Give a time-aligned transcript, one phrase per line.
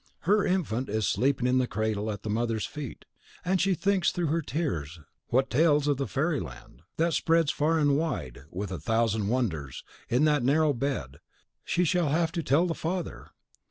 [0.21, 3.05] Her infant is sleeping in the cradle at the mother's feet;
[3.45, 7.77] and she thinks through her tears what tales of the fairy land, that spreads far
[7.77, 11.19] and wide, with a thousand wonders, in that narrow bed,
[11.63, 13.29] she shall have to tell the father!